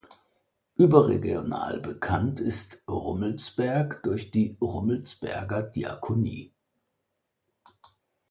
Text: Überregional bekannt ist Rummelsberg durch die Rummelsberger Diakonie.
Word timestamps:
Überregional 0.77 1.79
bekannt 1.79 2.39
ist 2.39 2.81
Rummelsberg 2.89 4.01
durch 4.01 4.31
die 4.31 4.57
Rummelsberger 4.59 5.61
Diakonie. 5.61 6.51